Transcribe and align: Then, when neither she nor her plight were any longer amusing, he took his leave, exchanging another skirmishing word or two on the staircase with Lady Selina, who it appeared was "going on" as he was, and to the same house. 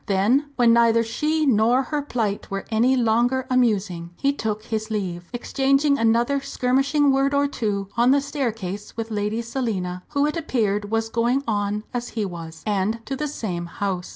Then, 0.07 0.45
when 0.55 0.73
neither 0.73 1.03
she 1.03 1.45
nor 1.45 1.83
her 1.83 2.01
plight 2.01 2.49
were 2.49 2.65
any 2.71 2.95
longer 2.95 3.45
amusing, 3.51 4.09
he 4.17 4.33
took 4.33 4.63
his 4.63 4.89
leave, 4.89 5.29
exchanging 5.31 5.99
another 5.99 6.41
skirmishing 6.41 7.11
word 7.11 7.35
or 7.35 7.47
two 7.47 7.87
on 7.95 8.09
the 8.09 8.19
staircase 8.19 8.97
with 8.97 9.11
Lady 9.11 9.43
Selina, 9.43 10.01
who 10.07 10.25
it 10.25 10.35
appeared 10.37 10.89
was 10.89 11.07
"going 11.07 11.43
on" 11.47 11.83
as 11.93 12.09
he 12.17 12.25
was, 12.25 12.63
and 12.65 13.05
to 13.05 13.15
the 13.15 13.27
same 13.27 13.67
house. 13.67 14.09